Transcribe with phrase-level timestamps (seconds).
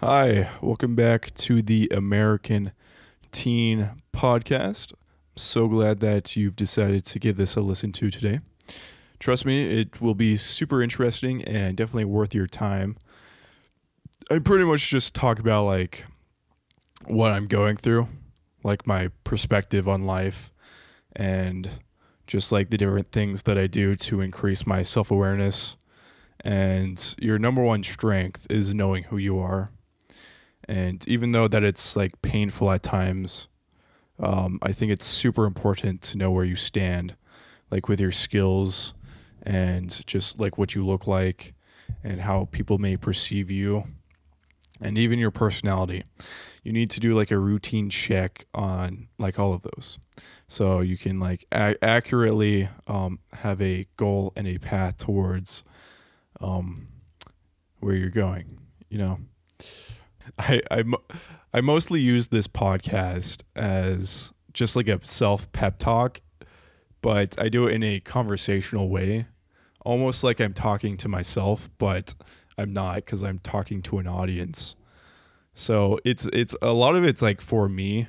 [0.00, 2.72] Hi, welcome back to the American
[3.32, 4.92] Teen Podcast.
[4.92, 8.40] I'm so glad that you've decided to give this a listen to today.
[9.18, 12.98] Trust me, it will be super interesting and definitely worth your time.
[14.30, 16.04] I pretty much just talk about like
[17.06, 18.06] what I'm going through,
[18.62, 20.52] like my perspective on life,
[21.14, 21.70] and
[22.26, 25.78] just like the different things that I do to increase my self awareness.
[26.44, 29.70] And your number one strength is knowing who you are.
[30.68, 33.48] And even though that it's like painful at times,
[34.18, 37.16] um, I think it's super important to know where you stand,
[37.70, 38.94] like with your skills
[39.42, 41.54] and just like what you look like
[42.02, 43.84] and how people may perceive you
[44.80, 46.04] and even your personality.
[46.62, 49.98] You need to do like a routine check on like all of those.
[50.48, 55.64] So you can like a- accurately um, have a goal and a path towards
[56.40, 56.88] um,
[57.80, 59.18] where you're going, you know.
[60.38, 60.84] I, I,
[61.52, 66.20] I mostly use this podcast as just like a self pep talk,
[67.02, 69.26] but I do it in a conversational way,
[69.84, 72.14] almost like I'm talking to myself, but
[72.58, 74.76] I'm not because I'm talking to an audience.
[75.54, 78.08] So it's it's a lot of it's like for me,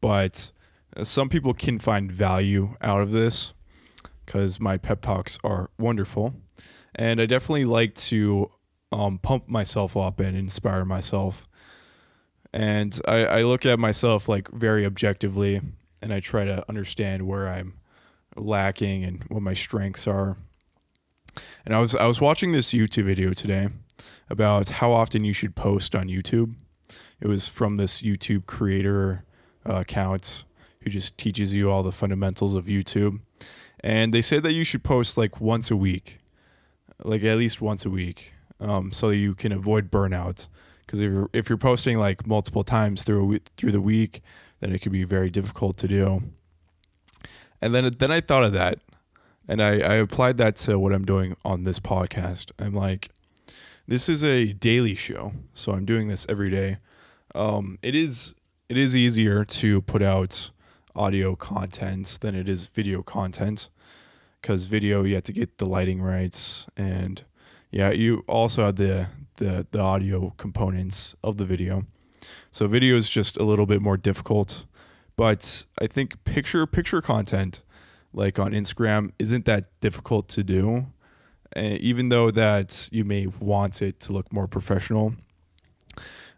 [0.00, 0.52] but
[0.96, 3.54] uh, some people can find value out of this
[4.24, 6.34] because my pep talks are wonderful,
[6.94, 8.50] and I definitely like to
[8.92, 11.48] um, pump myself up and inspire myself.
[12.52, 15.60] And I, I look at myself like very objectively
[16.02, 17.74] and I try to understand where I'm
[18.36, 20.36] lacking and what my strengths are.
[21.64, 23.68] And I was I was watching this YouTube video today
[24.28, 26.54] about how often you should post on YouTube.
[27.20, 29.24] It was from this YouTube creator
[29.66, 30.44] uh, account
[30.80, 33.20] who just teaches you all the fundamentals of YouTube.
[33.80, 36.18] And they said that you should post like once a week,
[37.02, 40.48] like at least once a week um, so you can avoid burnout.
[40.86, 44.22] Because if you're if you're posting like multiple times through through the week,
[44.60, 46.22] then it could be very difficult to do.
[47.60, 48.78] And then then I thought of that,
[49.48, 52.50] and I, I applied that to what I'm doing on this podcast.
[52.58, 53.10] I'm like,
[53.86, 56.78] this is a daily show, so I'm doing this every day.
[57.34, 58.34] Um, it is
[58.68, 60.50] it is easier to put out
[60.94, 63.70] audio content than it is video content
[64.40, 67.24] because video you have to get the lighting rights and
[67.72, 71.84] yeah, you also had the the the audio components of the video.
[72.52, 74.66] So video is just a little bit more difficult,
[75.16, 77.62] but I think picture picture content
[78.12, 80.86] like on Instagram isn't that difficult to do.
[81.54, 85.14] Uh, even though that you may want it to look more professional.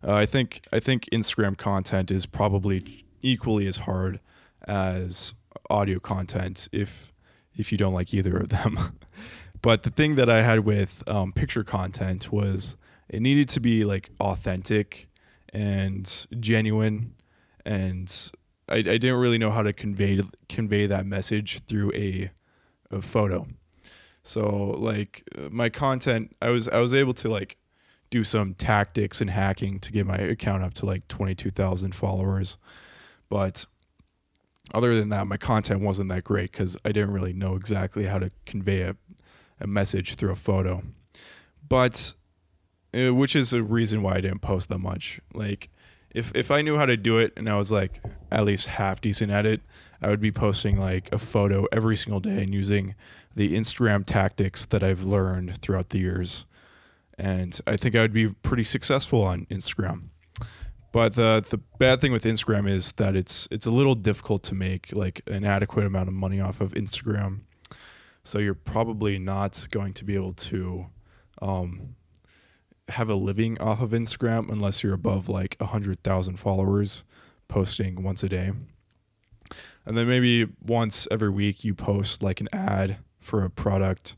[0.03, 4.21] Uh, I think I think Instagram content is probably equally as hard
[4.67, 5.35] as
[5.71, 7.13] audio content if
[7.57, 8.99] if you don't like either of them.
[9.65, 12.77] But the thing that I had with um, picture content was
[13.09, 15.09] it needed to be like authentic
[15.55, 17.15] and genuine,
[17.65, 18.31] and
[18.69, 20.21] I, I didn't really know how to convey
[20.51, 22.31] convey that message through a,
[22.91, 23.47] a photo.
[24.23, 27.57] So like my content, I was I was able to like
[28.11, 31.95] do some tactics and hacking to get my account up to like twenty two thousand
[31.95, 32.59] followers,
[33.31, 33.65] but
[34.73, 38.19] other than that, my content wasn't that great because I didn't really know exactly how
[38.19, 38.97] to convey a
[39.61, 40.83] a message through a photo.
[41.67, 42.15] But
[42.95, 45.21] uh, which is a reason why I didn't post that much.
[45.33, 45.71] Like
[46.11, 48.01] if if I knew how to do it and I was like
[48.31, 49.63] at least half decent at it,
[50.01, 52.95] I would be posting like a photo every single day and using
[53.35, 56.47] the Instagram tactics that I've learned throughout the years.
[57.19, 60.09] And I think I would be pretty successful on Instagram.
[60.93, 64.55] But the the bad thing with Instagram is that it's it's a little difficult to
[64.55, 67.41] make like an adequate amount of money off of Instagram.
[68.25, 70.87] So you're probably not going to be able to
[71.43, 71.95] um,
[72.89, 77.05] have a living off of Instagram unless you're above like a hundred thousand followers,
[77.49, 78.53] posting once a day.
[79.85, 84.17] And then maybe once every week you post like an ad for a product.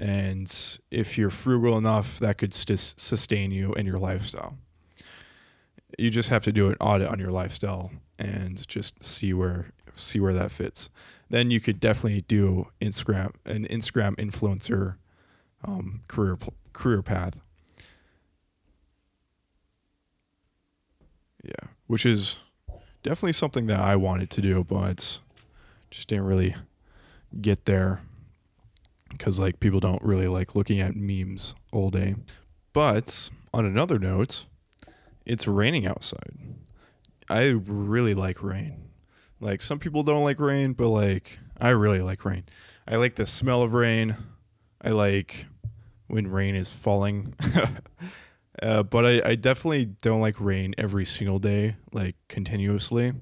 [0.00, 0.52] And
[0.90, 4.58] if you're frugal enough, that could st- sustain you in your lifestyle.
[5.98, 10.20] You just have to do an audit on your lifestyle and just see where see
[10.20, 10.90] where that fits
[11.30, 14.96] then you could definitely do Instagram an Instagram influencer
[15.64, 16.38] um, career
[16.72, 17.34] career path.
[21.42, 22.36] Yeah, which is
[23.02, 25.20] definitely something that I wanted to do, but
[25.90, 26.56] just didn't really
[27.40, 28.00] get there
[29.10, 32.16] because like people don't really like looking at memes all day.
[32.72, 34.44] But on another note,
[35.24, 36.36] it's raining outside.
[37.28, 38.85] I really like rain.
[39.40, 42.44] Like some people don't like rain, but like I really like rain.
[42.88, 44.16] I like the smell of rain.
[44.82, 45.46] I like
[46.06, 47.34] when rain is falling.
[48.62, 53.12] Uh, but I, I definitely don't like rain every single day, like continuously,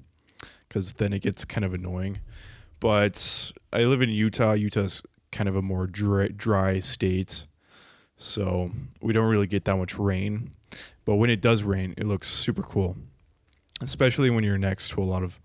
[0.67, 2.19] because then it gets kind of annoying.
[2.79, 4.53] But I live in Utah.
[4.53, 7.47] Utah's kind of a more dry, dry state,
[8.15, 8.71] so
[9.01, 10.51] we don't really get that much rain.
[11.03, 12.95] But when it does rain, it looks super cool,
[13.81, 15.39] especially when you're next to a lot of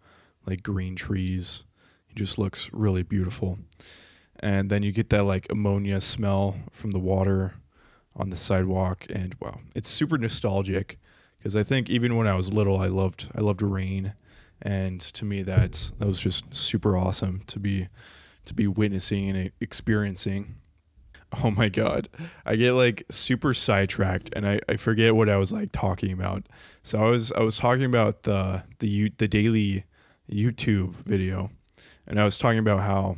[0.47, 1.65] like green trees.
[2.09, 3.59] It just looks really beautiful.
[4.41, 7.55] And then you get that like ammonia smell from the water
[8.17, 10.99] on the sidewalk and wow, it's super nostalgic
[11.39, 14.15] because I think even when I was little I loved I loved rain
[14.63, 17.89] and to me that that was just super awesome to be
[18.47, 20.57] to be witnessing and experiencing.
[21.45, 22.09] Oh my god.
[22.45, 26.43] I get like super sidetracked and I, I forget what I was like talking about.
[26.83, 29.85] So I was I was talking about the the the daily
[30.31, 31.51] YouTube video
[32.07, 33.17] and I was talking about how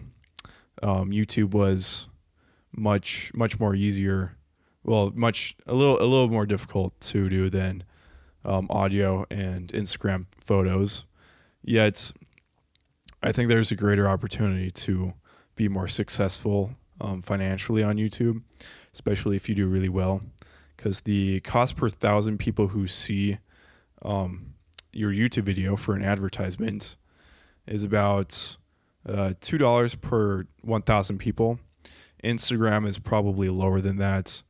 [0.82, 2.08] um, YouTube was
[2.74, 4.36] much much more easier
[4.84, 7.84] well much a little a little more difficult to do than
[8.44, 11.04] um, audio and Instagram photos.
[11.62, 12.12] Yet
[13.22, 15.12] I think there's a greater opportunity to
[15.54, 18.42] be more successful um, financially on YouTube
[18.94, 20.22] especially if you do really well
[20.76, 23.38] because the cost per thousand people who see
[24.02, 24.54] um,
[24.92, 26.96] your YouTube video for an advertisement
[27.66, 28.56] is about
[29.06, 31.58] uh, two dollars per one thousand people.
[32.22, 34.42] Instagram is probably lower than that,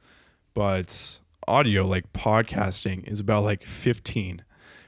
[0.54, 4.44] but audio like podcasting is about like fifteen.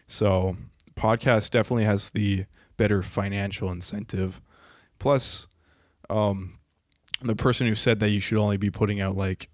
[0.06, 0.56] So
[0.96, 2.44] podcast definitely has the
[2.76, 4.40] better financial incentive.
[4.98, 5.46] Plus,
[6.10, 6.58] um,
[7.22, 9.48] the person who said that you should only be putting out like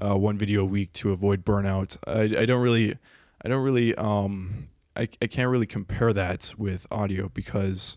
[0.00, 2.96] uh, one video a week to avoid burnout, I, I don't really,
[3.44, 7.96] I don't really, um, I, I can't really compare that with audio because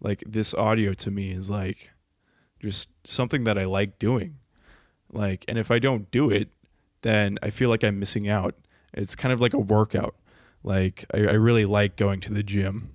[0.00, 1.90] like this audio to me is like
[2.60, 4.38] just something that I like doing.
[5.12, 6.48] Like, and if I don't do it,
[7.02, 8.54] then I feel like I'm missing out.
[8.92, 10.16] It's kind of like a workout.
[10.62, 12.94] Like, I, I really like going to the gym.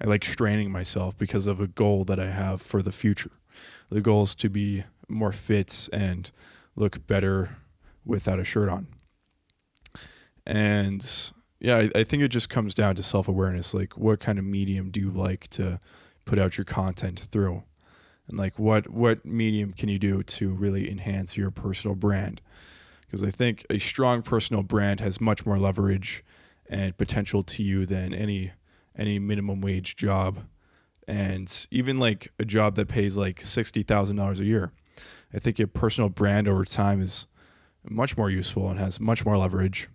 [0.00, 3.30] I like straining myself because of a goal that I have for the future.
[3.90, 6.30] The goal is to be more fit and
[6.74, 7.56] look better
[8.04, 8.88] without a shirt on.
[10.44, 13.72] And yeah, I, I think it just comes down to self awareness.
[13.72, 15.78] Like, what kind of medium do you like to
[16.26, 17.62] put out your content through?
[18.28, 22.42] And like what what medium can you do to really enhance your personal brand?
[23.06, 26.24] Because i think a strong personal brand has much more leverage
[26.68, 28.52] and potential to you than any
[28.96, 30.40] any minimum wage job.
[31.08, 34.72] And even like a job that pays like $60,000 a year
[35.32, 37.26] i think a personal brand over time is
[37.88, 39.88] much more useful and has much more leverage.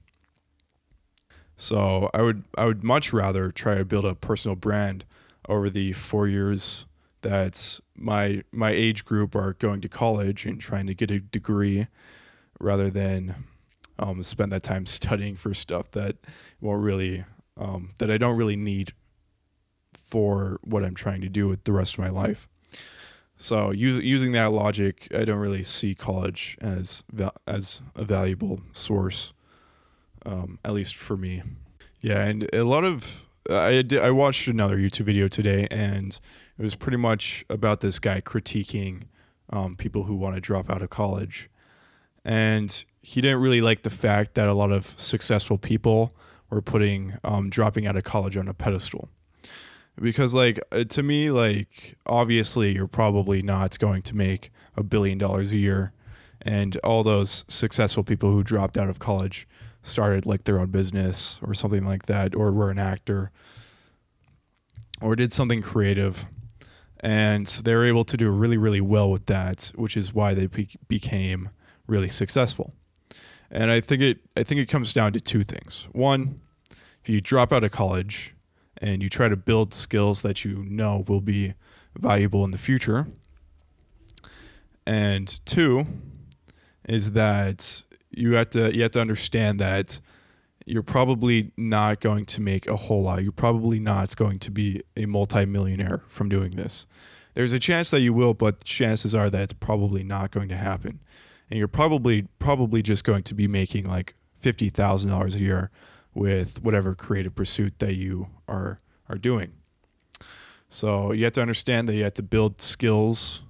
[1.57, 5.05] So i would i would much rather try to build a personal brand
[5.51, 6.85] over the four years
[7.21, 11.87] that my my age group are going to college and trying to get a degree
[12.59, 13.35] rather than
[13.99, 16.15] um, spend that time studying for stuff that
[16.61, 17.25] won't really
[17.57, 18.93] um, that I don't really need
[20.07, 22.47] for what I'm trying to do with the rest of my life.
[23.35, 27.03] So using that logic, I don't really see college as
[27.45, 29.33] as a valuable source,
[30.25, 31.43] um, at least for me.
[31.99, 36.17] Yeah, and a lot of I did, I watched another YouTube video today, and
[36.57, 39.03] it was pretty much about this guy critiquing
[39.49, 41.49] um, people who want to drop out of college,
[42.23, 46.13] and he didn't really like the fact that a lot of successful people
[46.49, 49.09] were putting um, dropping out of college on a pedestal.
[49.99, 55.17] Because, like, uh, to me, like, obviously, you're probably not going to make a billion
[55.17, 55.91] dollars a year.
[56.41, 59.47] And all those successful people who dropped out of college
[59.83, 63.31] started like their own business or something like that, or were an actor,
[65.01, 66.25] or did something creative,
[66.99, 70.45] and they were able to do really, really well with that, which is why they
[70.45, 71.49] be- became
[71.87, 72.73] really successful.
[73.49, 75.87] And I think it, I think it comes down to two things.
[75.91, 76.39] One,
[77.01, 78.35] if you drop out of college
[78.77, 81.55] and you try to build skills that you know will be
[81.97, 83.07] valuable in the future,
[84.85, 85.85] and two,
[86.87, 89.99] is that you have to you have to understand that
[90.65, 93.23] you're probably not going to make a whole lot.
[93.23, 96.85] You're probably not going to be a multimillionaire from doing this.
[97.33, 100.55] There's a chance that you will, but chances are that it's probably not going to
[100.55, 100.99] happen.
[101.49, 105.71] And you're probably probably just going to be making like fifty thousand dollars a year
[106.13, 109.53] with whatever creative pursuit that you are are doing.
[110.69, 113.41] So you have to understand that you have to build skills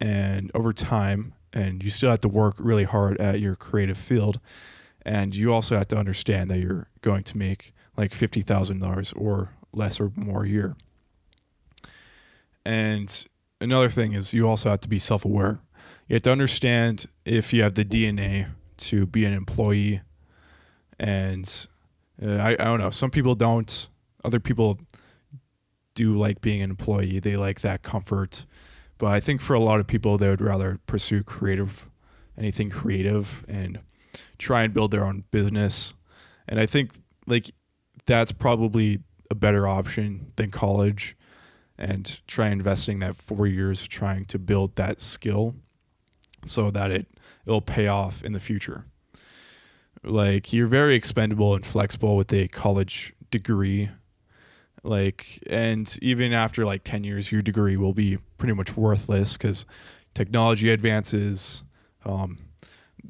[0.00, 4.40] and over time and you still have to work really hard at your creative field
[5.06, 10.00] and you also have to understand that you're going to make like $50,000 or less
[10.00, 10.76] or more a year.
[12.64, 13.26] And
[13.60, 15.60] another thing is you also have to be self-aware.
[16.08, 20.00] You have to understand if you have the DNA to be an employee
[20.98, 21.66] and
[22.22, 22.90] uh, I, I don't know.
[22.90, 23.88] Some people don't.
[24.24, 24.78] Other people
[25.94, 27.18] do like being an employee.
[27.18, 28.46] They like that comfort.
[29.04, 31.86] But I think for a lot of people, they would rather pursue creative,
[32.38, 33.80] anything creative, and
[34.38, 35.92] try and build their own business.
[36.48, 36.92] And I think
[37.26, 37.50] like
[38.06, 41.18] that's probably a better option than college
[41.76, 45.54] and try investing that four years trying to build that skill
[46.46, 47.06] so that it
[47.44, 48.86] it'll pay off in the future.
[50.02, 53.90] Like you're very expendable and flexible with a college degree.
[54.84, 59.66] Like and even after like 10 years your degree will be pretty much worthless cuz
[60.12, 61.64] technology advances
[62.04, 62.38] um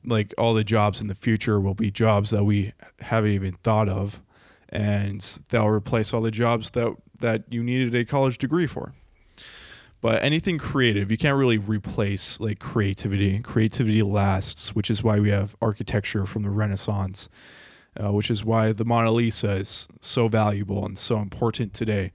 [0.04, 3.88] like all the jobs in the future will be jobs that we haven't even thought
[3.88, 4.22] of
[4.68, 8.92] and they'll replace all the jobs that that you needed a college degree for.
[10.00, 13.38] But anything creative, you can't really replace like creativity.
[13.38, 17.30] Creativity lasts, which is why we have architecture from the Renaissance,
[18.02, 22.12] uh, which is why the Mona Lisa is so valuable and so important today,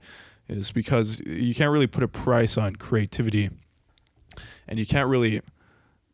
[0.48, 3.50] is because you can't really put a price on creativity,
[4.68, 5.40] and you can't really,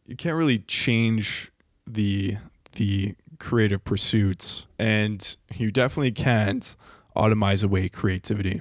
[0.06, 1.50] you can't really change
[1.87, 2.37] the
[2.73, 6.76] the creative pursuits, and you definitely can't
[7.16, 8.61] automize away creativity.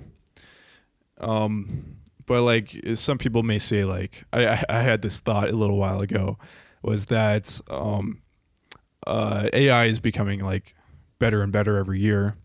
[1.20, 5.78] Um, but like some people may say, like I, I had this thought a little
[5.78, 6.38] while ago,
[6.82, 8.22] was that um,
[9.06, 10.76] uh, AI is becoming like
[11.20, 12.36] better and better every year,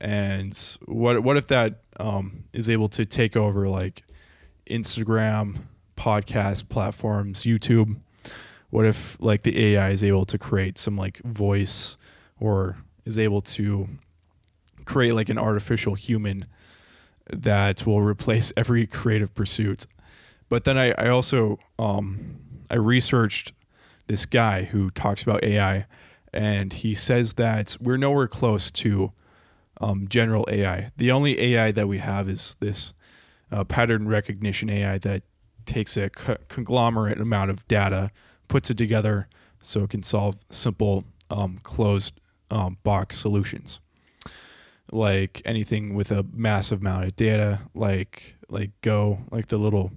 [0.00, 4.04] and what what if that um, is able to take over like
[4.68, 5.58] Instagram,
[5.96, 7.96] podcast platforms, YouTube?
[8.70, 11.96] What if like the AI is able to create some like voice
[12.38, 13.88] or is able to
[14.84, 16.46] create like an artificial human
[17.30, 19.86] that will replace every creative pursuit.
[20.48, 22.38] But then I, I also um,
[22.70, 23.52] I researched
[24.06, 25.86] this guy who talks about AI,
[26.32, 29.12] and he says that we're nowhere close to
[29.80, 30.90] um, general AI.
[30.96, 32.92] The only AI that we have is this
[33.50, 35.22] uh, pattern recognition AI that
[35.64, 38.10] takes a co- conglomerate amount of data,
[38.48, 39.28] puts it together
[39.62, 42.20] so it can solve simple um, closed
[42.50, 43.80] um, box solutions
[44.92, 49.92] like anything with a massive amount of data, like like Go, like the little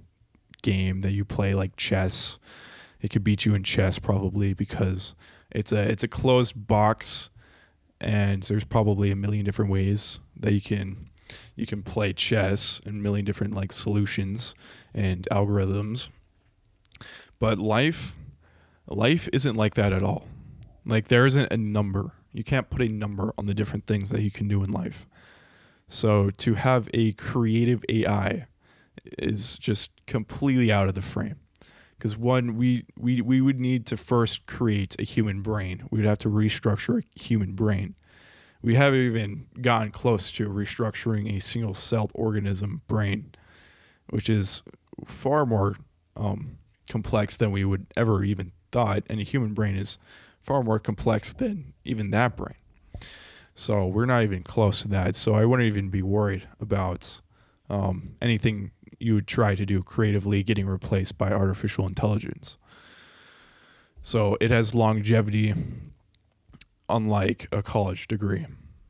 [0.62, 2.38] game that you play like chess.
[3.00, 5.14] It could beat you in chess probably because
[5.54, 7.30] it's a it's a closed box
[8.00, 11.08] and there's probably a million different ways that you can
[11.54, 14.54] you can play chess and a million different like solutions
[14.94, 16.08] and algorithms.
[17.38, 18.16] But life
[18.88, 20.26] life isn't like that at all.
[20.84, 24.22] Like there isn't a number you can't put a number on the different things that
[24.22, 25.06] you can do in life.
[25.88, 28.46] So to have a creative AI
[29.18, 31.36] is just completely out of the frame.
[32.02, 35.84] Because one, we, we we would need to first create a human brain.
[35.92, 37.94] We would have to restructure a human brain.
[38.60, 43.36] We haven't even gotten close to restructuring a single celled organism brain,
[44.10, 44.64] which is
[45.06, 45.76] far more
[46.16, 49.04] um, complex than we would ever even thought.
[49.08, 49.98] And a human brain is
[50.40, 52.56] far more complex than even that brain.
[53.54, 55.14] So we're not even close to that.
[55.14, 57.20] So I wouldn't even be worried about
[57.70, 62.56] um, anything you would try to do creatively getting replaced by artificial intelligence.
[64.02, 65.54] So it has longevity,
[66.88, 68.46] unlike a college degree.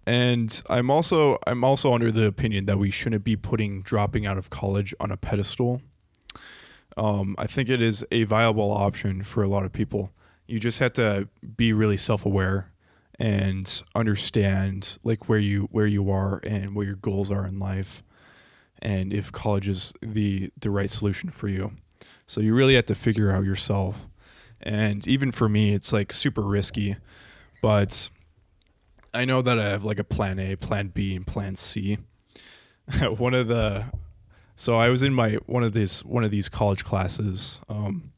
[0.07, 4.39] And I'm also I'm also under the opinion that we shouldn't be putting dropping out
[4.39, 5.81] of college on a pedestal.
[6.97, 10.13] Um, I think it is a viable option for a lot of people
[10.53, 12.71] you just have to be really self-aware
[13.19, 18.03] and understand like where you where you are and what your goals are in life
[18.83, 21.73] and if college is the the right solution for you
[22.27, 24.09] so you really have to figure out yourself
[24.61, 26.97] and even for me it's like super risky
[27.63, 28.11] but
[29.15, 31.99] i know that i have like a plan a plan b and plan c
[33.17, 33.85] one of the
[34.57, 38.13] so i was in my one of these one of these college classes um,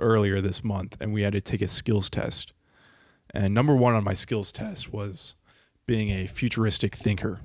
[0.00, 2.52] earlier this month, and we had to take a skills test.
[3.32, 5.36] And number one on my skills test was
[5.86, 7.40] being a futuristic thinker.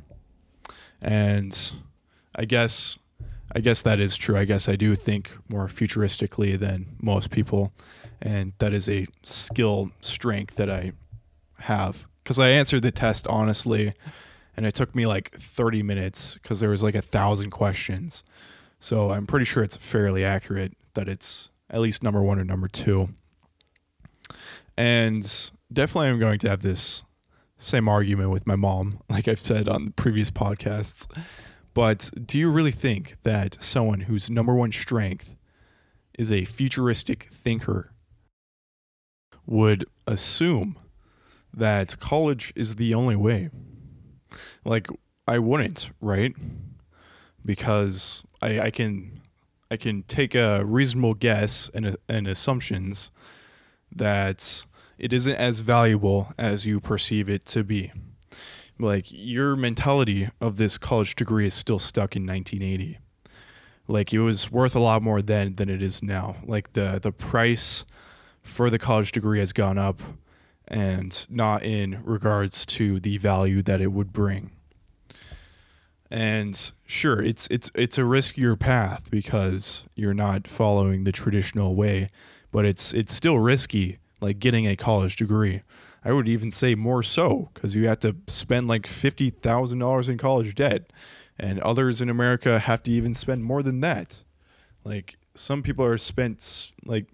[1.02, 1.72] And
[2.36, 2.98] I guess
[3.54, 4.38] I guess that is true.
[4.38, 7.74] I guess I do think more futuristically than most people,
[8.22, 10.92] and that is a skill strength that I
[11.60, 13.94] have because I answered the test honestly,
[14.58, 18.24] and it took me like 30 minutes because there was like a thousand questions.
[18.80, 22.68] So I'm pretty sure it's fairly accurate that it's at least number one or number
[22.68, 23.10] two.
[24.78, 27.04] And definitely, I'm going to have this
[27.58, 31.08] same argument with my mom, like I've said on previous podcasts.
[31.76, 35.36] But do you really think that someone whose number one strength
[36.18, 37.92] is a futuristic thinker
[39.46, 40.78] would assume
[41.54, 43.50] that college is the only way.
[44.64, 44.88] Like
[45.28, 46.34] I wouldn't, right?
[47.46, 49.22] Because I, I can
[49.72, 53.12] I can take a reasonable guess and, and assumptions
[53.92, 54.66] that
[54.98, 57.92] it isn't as valuable as you perceive it to be.
[58.80, 63.00] Like your mentality of this college degree is still stuck in 1980.
[63.88, 66.38] Like it was worth a lot more then than it is now.
[66.46, 67.86] Like the the price
[68.42, 70.02] for the college degree has gone up
[70.68, 74.52] and not in regards to the value that it would bring.
[76.12, 82.08] And sure, it's it's it's a riskier path because you're not following the traditional way,
[82.52, 85.62] but it's it's still risky like getting a college degree.
[86.06, 90.08] I would even say more so because you have to spend like fifty thousand dollars
[90.08, 90.94] in college debt,
[91.40, 94.24] and others in America have to even spend more than that.
[94.84, 97.08] Like some people are spent like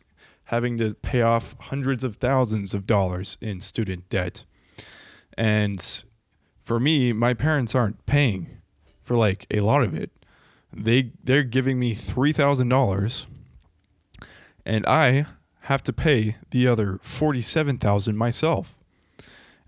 [0.44, 4.44] having to pay off hundreds of thousands of dollars in student debt,
[5.38, 6.04] and
[6.60, 8.58] for me, my parents aren't paying
[9.04, 10.12] for like a lot of it.
[10.74, 13.26] They they're giving me three thousand dollars,
[14.66, 15.28] and I
[15.62, 18.78] have to pay the other forty seven thousand myself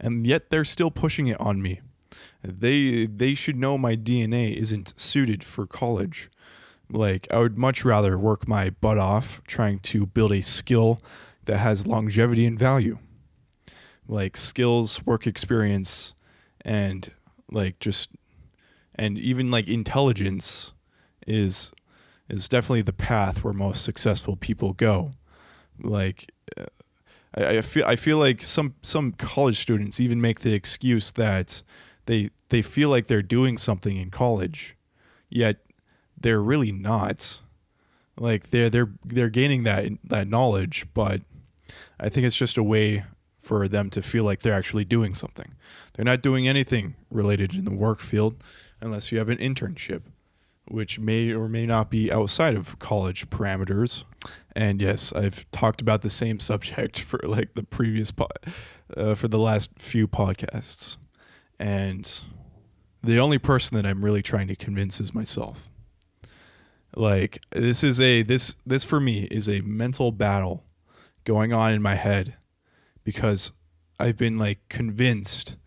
[0.03, 1.79] and yet they're still pushing it on me.
[2.43, 6.29] They they should know my DNA isn't suited for college.
[6.91, 10.99] Like I would much rather work my butt off trying to build a skill
[11.45, 12.99] that has longevity and value.
[14.07, 16.13] Like skills, work experience
[16.61, 17.11] and
[17.49, 18.09] like just
[18.95, 20.73] and even like intelligence
[21.25, 21.71] is
[22.27, 25.13] is definitely the path where most successful people go.
[25.81, 26.31] Like
[27.35, 31.63] I, I feel I feel like some some college students even make the excuse that
[32.05, 34.75] they they feel like they're doing something in college,
[35.29, 35.57] yet
[36.19, 37.41] they're really not.
[38.17, 41.21] Like they're they're they're gaining that that knowledge, but
[41.99, 43.05] I think it's just a way
[43.39, 45.53] for them to feel like they're actually doing something.
[45.93, 48.35] They're not doing anything related in the work field
[48.79, 50.03] unless you have an internship
[50.67, 54.05] which may or may not be outside of college parameters.
[54.55, 58.29] And yes, I've talked about the same subject for like the previous po-
[58.95, 60.97] uh, for the last few podcasts.
[61.59, 62.09] And
[63.03, 65.69] the only person that I'm really trying to convince is myself.
[66.95, 70.63] Like this is a this this for me is a mental battle
[71.23, 72.35] going on in my head
[73.03, 73.51] because
[73.99, 75.57] I've been like convinced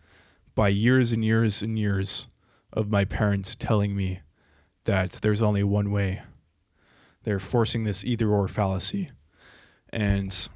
[0.55, 2.27] by years and years and years
[2.73, 4.21] of my parents telling me
[4.85, 6.21] that there's only one way.
[7.27, 9.11] They're forcing this either or fallacy.
[9.89, 10.47] And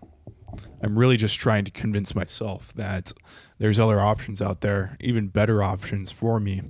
[0.81, 3.11] I'm really just trying to convince myself that
[3.57, 6.61] there's other options out there, even better options for me.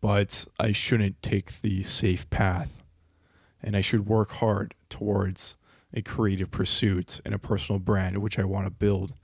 [0.00, 2.82] But I shouldn't take the safe path.
[3.62, 5.56] And I should work hard towards
[5.94, 9.14] a creative pursuit and a personal brand which I want to build.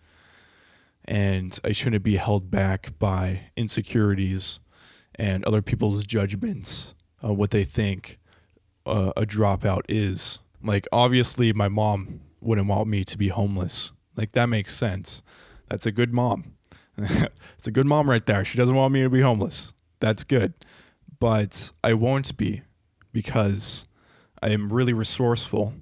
[1.07, 4.61] And I shouldn't be held back by insecurities
[5.17, 8.21] and other people's judgments of what they think
[8.87, 10.39] uh, a dropout is.
[10.63, 13.93] Like, obviously, my mom wouldn't want me to be homeless.
[14.17, 15.23] Like, that makes sense.
[15.69, 16.53] That's a good mom.
[16.97, 18.45] it's a good mom right there.
[18.45, 19.73] She doesn't want me to be homeless.
[20.01, 20.55] That's good.
[21.19, 22.63] But I won't be
[23.13, 23.87] because
[24.43, 25.75] I am really resourceful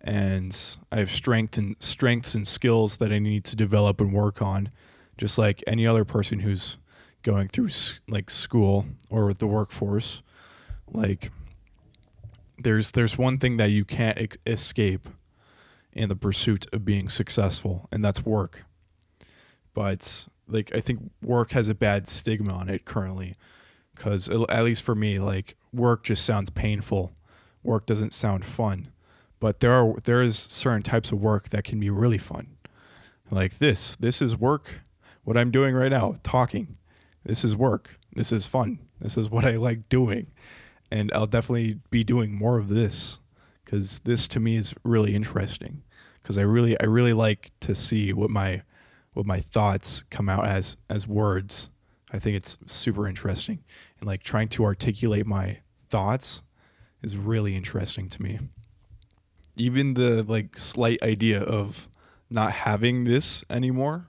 [0.00, 4.40] and I have strength and strengths and skills that I need to develop and work
[4.40, 4.70] on,
[5.16, 6.76] just like any other person who's
[7.22, 7.70] going through
[8.08, 10.22] like school or the workforce
[10.92, 11.30] like
[12.58, 15.08] there's there's one thing that you can't escape
[15.92, 18.64] in the pursuit of being successful and that's work
[19.74, 23.36] but like i think work has a bad stigma on it currently
[23.94, 27.12] because at least for me like work just sounds painful
[27.62, 28.88] work doesn't sound fun
[29.40, 32.46] but there are there is certain types of work that can be really fun
[33.30, 34.80] like this this is work
[35.24, 36.78] what i'm doing right now talking
[37.28, 37.98] this is work.
[38.14, 38.78] This is fun.
[39.00, 40.28] This is what I like doing.
[40.90, 43.18] And I'll definitely be doing more of this
[43.64, 45.82] cuz this to me is really interesting
[46.22, 48.62] cuz I really I really like to see what my
[49.12, 51.70] what my thoughts come out as as words.
[52.10, 53.62] I think it's super interesting.
[54.00, 55.58] And like trying to articulate my
[55.90, 56.42] thoughts
[57.02, 58.38] is really interesting to me.
[59.56, 61.88] Even the like slight idea of
[62.30, 64.08] not having this anymore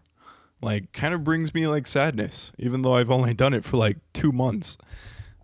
[0.62, 3.98] like kind of brings me like sadness even though i've only done it for like
[4.14, 4.78] two months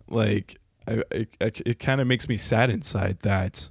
[0.08, 3.68] like I, it, it kind of makes me sad inside that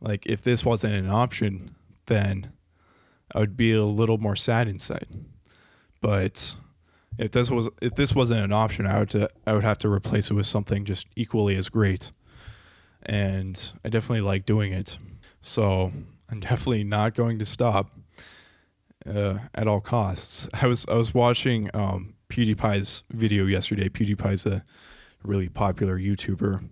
[0.00, 1.74] like if this wasn't an option
[2.06, 2.52] then
[3.34, 5.06] i would be a little more sad inside
[6.00, 6.54] but
[7.18, 9.88] if this was if this wasn't an option i would to, i would have to
[9.88, 12.12] replace it with something just equally as great
[13.04, 14.98] and i definitely like doing it
[15.40, 15.92] so
[16.30, 17.90] i'm definitely not going to stop
[19.08, 20.48] uh, at all costs.
[20.60, 23.88] I was I was watching um, PewDiePie's video yesterday.
[23.88, 24.64] PewDiePie's a
[25.22, 26.68] really popular YouTuber,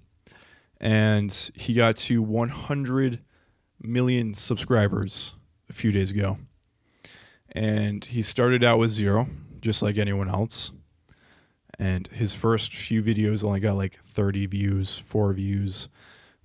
[0.81, 3.21] and he got to 100
[3.81, 5.35] million subscribers
[5.69, 6.39] a few days ago.
[7.53, 9.29] And he started out with zero,
[9.61, 10.73] just like anyone else.
[11.79, 15.89] And his first few videos only got like 30 views, four views.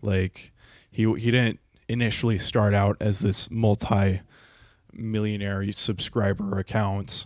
[0.01, 0.51] Like
[0.89, 4.21] he he didn't initially start out as this multi
[4.93, 7.25] millionaire subscriber account.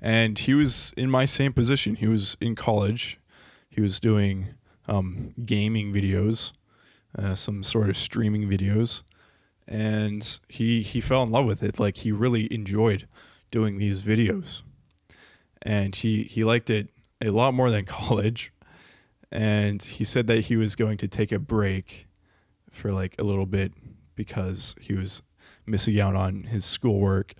[0.00, 1.96] And he was in my same position.
[1.96, 3.18] He was in college.
[3.76, 4.48] He was doing
[4.88, 6.52] um, gaming videos,
[7.16, 9.02] uh, some sort of streaming videos
[9.68, 11.78] and he he fell in love with it.
[11.78, 13.06] Like he really enjoyed
[13.50, 14.62] doing these videos,
[15.62, 16.88] and he he liked it
[17.20, 18.52] a lot more than college.
[19.32, 22.06] And he said that he was going to take a break
[22.70, 23.72] for like a little bit
[24.14, 25.22] because he was
[25.66, 27.34] missing out on his schoolwork.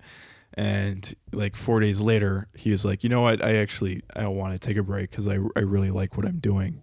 [0.57, 3.43] And like four days later, he was like, you know what?
[3.43, 6.39] I actually I want to take a break because I I really like what I'm
[6.39, 6.81] doing.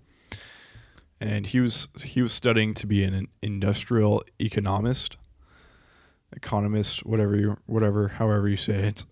[1.21, 5.19] And he was he was studying to be an industrial economist
[6.37, 9.05] economist, whatever you, whatever, however you say it.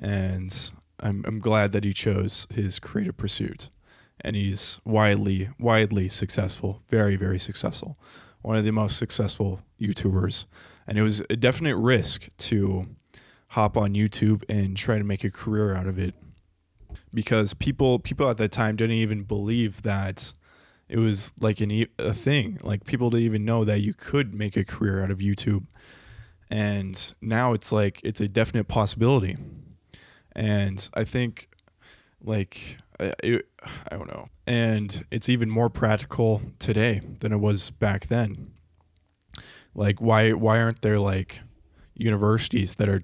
[0.00, 3.70] And I'm, I'm glad that he chose his creative pursuit.
[4.22, 7.98] And he's widely, widely successful, very, very successful.
[8.42, 10.44] One of the most successful YouTubers.
[10.86, 12.86] And it was a definite risk to
[13.50, 16.14] hop on YouTube and try to make a career out of it.
[17.12, 20.32] Because people people at that time didn't even believe that
[20.88, 22.58] it was like an, a thing.
[22.62, 25.64] Like people didn't even know that you could make a career out of YouTube.
[26.48, 29.36] And now it's like it's a definite possibility.
[30.36, 31.48] And i think
[32.22, 34.28] like I, I don't know.
[34.46, 38.52] And it's even more practical today than it was back then.
[39.74, 41.40] Like why why aren't there like
[41.96, 43.02] universities that are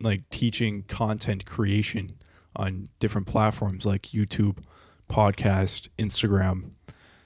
[0.00, 2.16] like teaching content creation
[2.54, 4.58] on different platforms like youtube
[5.08, 6.70] podcast instagram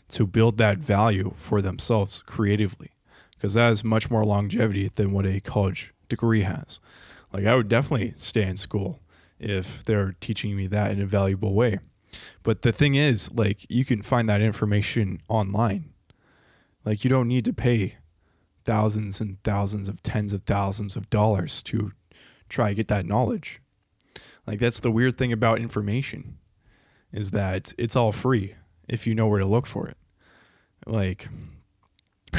[0.08, 2.90] to build that value for themselves creatively
[3.40, 6.78] because that has much more longevity than what a college degree has.
[7.32, 9.00] Like I would definitely stay in school
[9.38, 11.78] if they're teaching me that in a valuable way.
[12.42, 15.94] But the thing is, like you can find that information online.
[16.84, 17.96] Like you don't need to pay
[18.64, 21.92] thousands and thousands of tens of thousands of dollars to
[22.50, 23.60] try to get that knowledge.
[24.46, 26.36] Like that's the weird thing about information
[27.12, 28.54] is that it's all free
[28.88, 29.96] if you know where to look for it.
[30.86, 31.28] Like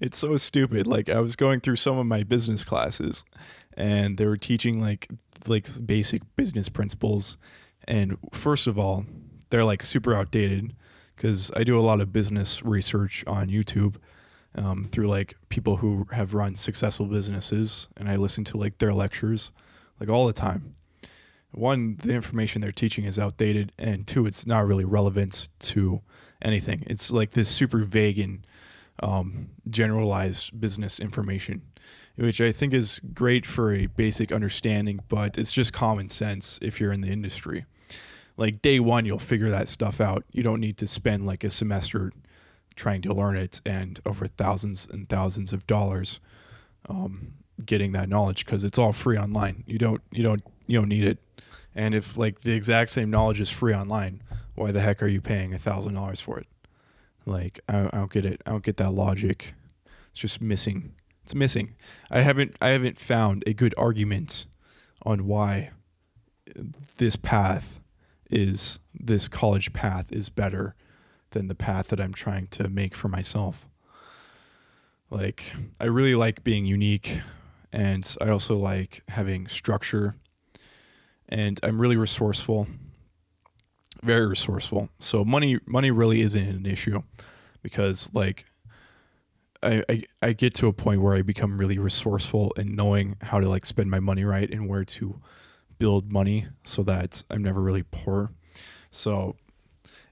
[0.00, 0.86] it's so stupid.
[0.86, 3.24] Like I was going through some of my business classes
[3.76, 5.08] and they were teaching like
[5.46, 7.36] like basic business principles
[7.86, 9.06] and first of all,
[9.50, 10.74] they're like super outdated
[11.16, 13.96] cuz I do a lot of business research on YouTube
[14.56, 18.92] um, through like people who have run successful businesses and I listen to like their
[18.92, 19.52] lectures
[20.00, 20.74] like all the time.
[21.52, 26.00] One, the information they're teaching is outdated and two, it's not really relevant to
[26.42, 26.84] anything.
[26.86, 28.46] It's like this super vague and
[29.02, 31.62] um, generalized business information,
[32.16, 36.80] which I think is great for a basic understanding, but it's just common sense if
[36.80, 37.64] you're in the industry.
[38.38, 40.24] Like day one, you'll figure that stuff out.
[40.32, 42.12] You don't need to spend like a semester
[42.76, 46.20] trying to learn it and over thousands and thousands of dollars
[46.88, 47.32] um,
[47.64, 49.64] getting that knowledge because it's all free online.
[49.66, 51.18] You don't you don't you don't need it.
[51.74, 54.22] And if like the exact same knowledge is free online,
[54.54, 56.46] why the heck are you paying a thousand dollars for it?
[57.24, 58.42] Like I, I don't get it.
[58.46, 59.54] I don't get that logic.
[60.10, 60.94] It's just missing.
[61.24, 61.74] It's missing.
[62.10, 64.46] I haven't I haven't found a good argument
[65.02, 65.70] on why
[66.98, 67.80] this path
[68.30, 70.74] is this college path is better
[71.36, 73.66] than the path that I'm trying to make for myself.
[75.10, 75.44] Like
[75.78, 77.20] I really like being unique
[77.72, 80.14] and I also like having structure
[81.28, 82.66] and I'm really resourceful
[84.02, 84.88] very resourceful.
[84.98, 87.02] So money money really isn't an issue
[87.62, 88.46] because like
[89.62, 93.40] I, I I get to a point where I become really resourceful and knowing how
[93.40, 95.20] to like spend my money right and where to
[95.78, 98.30] build money so that I'm never really poor.
[98.90, 99.36] So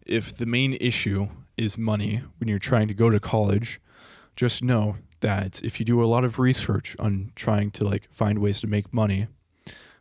[0.04, 3.80] if the main issue is money when you're trying to go to college,
[4.36, 8.38] just know that if you do a lot of research on trying to like find
[8.38, 9.28] ways to make money,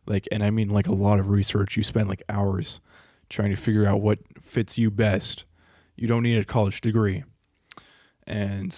[0.06, 2.82] like and I mean like a lot of research, you spend like hours
[3.30, 5.46] trying to figure out what fits you best.
[5.96, 7.24] You don't need a college degree.
[8.26, 8.76] And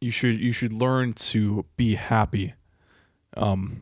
[0.00, 2.54] you should you should learn to be happy
[3.36, 3.80] um,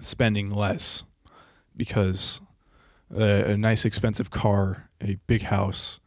[0.00, 1.02] spending less
[1.76, 2.40] because
[3.10, 6.00] a, nice expensive car, a big house,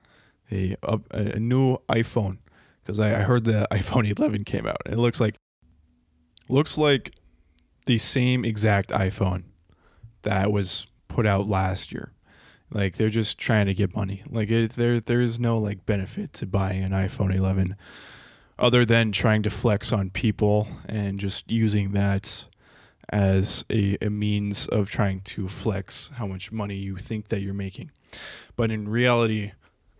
[0.52, 2.38] a a, a new iPhone
[2.84, 4.82] because I, I heard the iPhone 11 came out.
[4.86, 5.36] It looks like
[6.50, 7.14] looks like
[7.86, 9.44] the same exact iPhone
[10.24, 12.12] that was put out last year.
[12.72, 14.24] Like they're just trying to get money.
[14.30, 17.76] Like it, there there is no like benefit to buying an iPhone 11
[18.58, 22.48] other than trying to flex on people and just using that
[23.12, 27.54] as a, a means of trying to flex how much money you think that you're
[27.54, 27.92] making.
[28.56, 29.52] But in reality,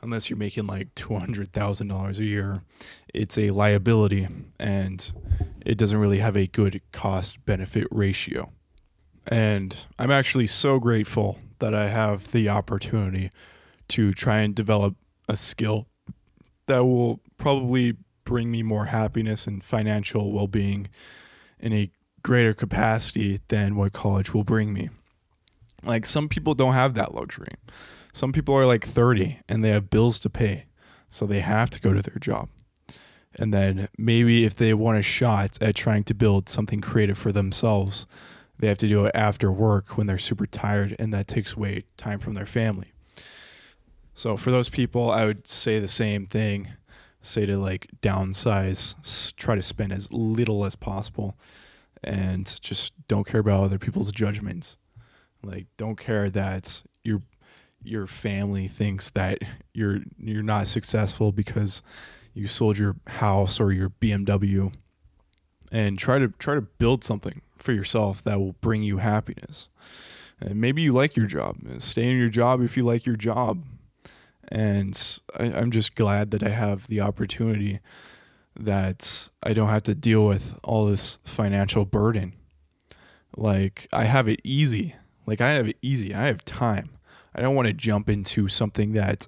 [0.02, 2.62] unless you're making like $200,000 a year,
[3.14, 4.28] it's a liability
[4.60, 5.14] and
[5.66, 8.52] it doesn't really have a good cost benefit ratio.
[9.28, 13.30] And I'm actually so grateful that I have the opportunity
[13.90, 14.96] to try and develop
[15.28, 15.88] a skill
[16.66, 20.88] that will probably bring me more happiness and financial well being
[21.60, 21.92] in a
[22.24, 24.90] greater capacity than what college will bring me.
[25.84, 27.56] Like some people don't have that luxury.
[28.14, 30.66] Some people are like 30 and they have bills to pay,
[31.10, 32.50] so they have to go to their job.
[33.36, 37.32] And then maybe if they want a shot at trying to build something creative for
[37.32, 38.06] themselves,
[38.60, 41.86] they have to do it after work when they're super tired and that takes away
[41.98, 42.92] time from their family.
[44.14, 46.68] So for those people, I would say the same thing.
[47.22, 51.38] Say to like downsize, try to spend as little as possible
[52.04, 54.78] and just don't care about other people's judgments.
[55.44, 57.22] Like don't care that your
[57.84, 59.40] your family thinks that
[59.74, 61.82] you're you're not successful because
[62.34, 64.74] you sold your house or your BMW
[65.72, 69.68] and try to try to build something for yourself that will bring you happiness.
[70.40, 71.58] And maybe you like your job.
[71.80, 73.64] Stay in your job if you like your job.
[74.48, 77.80] And I, I'm just glad that I have the opportunity
[78.60, 82.34] that I don't have to deal with all this financial burden.
[83.36, 84.96] Like I have it easy.
[85.26, 86.14] Like I have it easy.
[86.14, 86.90] I have time.
[87.34, 89.28] I don't want to jump into something that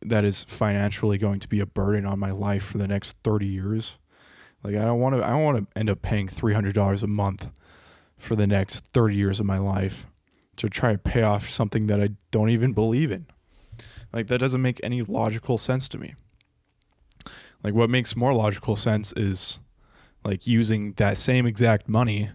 [0.00, 3.46] that is financially going to be a burden on my life for the next 30
[3.46, 3.96] years.
[4.62, 7.48] Like I don't want to I don't want to end up paying $300 a month
[8.16, 10.06] for the next 30 years of my life
[10.56, 13.26] to try to pay off something that I don't even believe in.
[14.12, 16.14] Like that doesn't make any logical sense to me.
[17.62, 19.60] Like what makes more logical sense is
[20.24, 22.30] like using that same exact money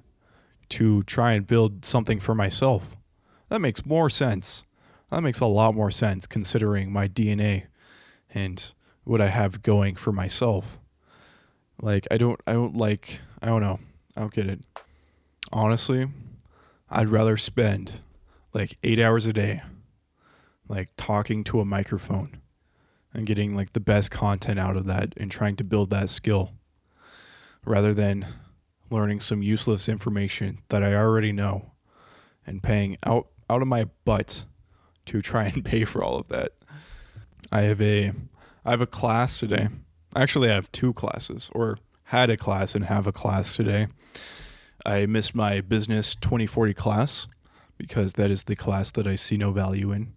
[0.70, 2.98] to try and build something for myself.
[3.50, 4.66] That makes more sense.
[5.10, 7.68] That makes a lot more sense considering my DNA
[8.34, 8.72] and
[9.04, 10.78] what I have going for myself.
[11.82, 13.80] Like I don't I don't like I don't know.
[14.16, 14.62] I don't get it.
[15.52, 16.08] Honestly,
[16.90, 18.02] I'd rather spend
[18.54, 19.62] like 8 hours a day
[20.68, 22.42] like talking to a microphone
[23.18, 26.52] and getting like the best content out of that and trying to build that skill
[27.66, 28.26] rather than
[28.90, 31.74] learning some useless information that I already know
[32.46, 34.46] and paying out out of my butt
[35.08, 36.54] to try and pay for all of that.
[37.52, 38.14] I have a
[38.64, 39.68] I have a class today
[40.18, 43.88] Actually, I have two classes, or had a class and have a class today.
[44.84, 47.28] I missed my business 2040 class
[47.78, 50.14] because that is the class that I see no value in.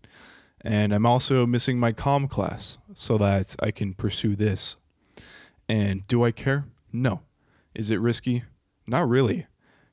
[0.63, 4.77] And I'm also missing my com class so that I can pursue this.
[5.69, 6.65] And do I care?
[6.93, 7.21] No.
[7.75, 8.45] Is it risky?
[8.87, 9.47] Not really.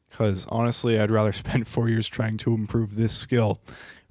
[0.10, 3.62] Because honestly, I'd rather spend four years trying to improve this skill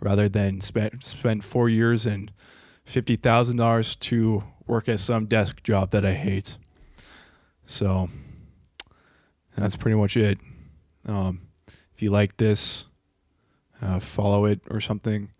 [0.01, 2.33] rather than spend, spend four years and
[2.87, 6.59] $50,000 to work at some desk job that I hate.
[7.65, 8.09] So
[9.57, 10.39] that's pretty much it.
[11.07, 11.41] Um,
[11.95, 12.85] if you like this,
[13.81, 15.31] uh, follow it or something,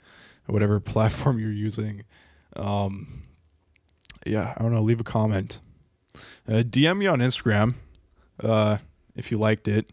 [0.47, 2.05] whatever platform you're using.
[2.57, 3.26] Um,
[4.27, 4.83] yeah, I don't know.
[4.83, 5.61] Leave a comment.
[6.49, 7.75] Uh, DM me on Instagram
[8.43, 8.79] uh,
[9.15, 9.91] if you liked it,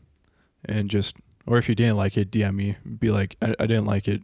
[0.65, 1.15] and just
[1.45, 2.77] or if you didn't like it, DM me.
[2.99, 4.21] Be like, I, I didn't like it,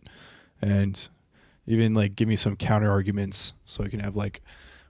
[0.62, 1.10] and
[1.68, 4.42] even like give me some counter arguments so I can have like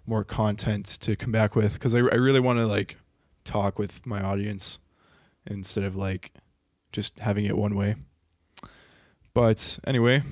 [0.05, 2.97] more content to come back with because I, I really want to like
[3.43, 4.79] talk with my audience
[5.45, 6.34] instead of like
[6.91, 7.95] just having it one way.
[9.34, 10.23] But anyway,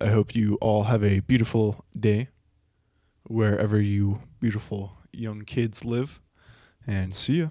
[0.00, 2.28] I hope you all have a beautiful day
[3.26, 6.20] wherever you beautiful young kids live
[6.86, 7.48] and see ya.